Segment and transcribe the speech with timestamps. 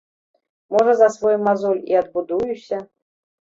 [0.75, 2.81] Можа, за свой мазоль і адбудуюся.